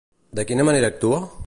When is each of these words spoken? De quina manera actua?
De 0.39 0.45
quina 0.53 0.65
manera 0.71 0.91
actua? 0.95 1.23